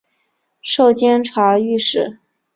[0.63, 2.17] 授监察御史。